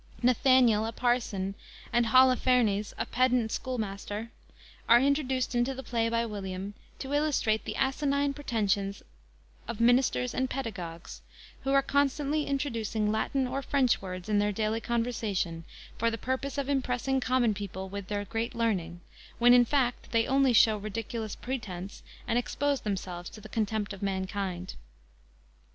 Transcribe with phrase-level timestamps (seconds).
[0.23, 1.53] Nathaniel, a parson,
[1.93, 4.31] and Holofernes, a pedant schoolmaster,
[4.89, 9.03] are introduced into the play by William to illustrate the asinine pretensions
[9.67, 11.21] of ministers and pedagogues,
[11.63, 15.65] who are constantly introducing Latin or French words in their daily conversation,
[15.99, 19.01] for the purpose of impressing common people with their great learning,
[19.37, 24.01] when, in fact, they only show ridiculous pretense and expose themselves to the contempt of
[24.01, 24.73] mankind.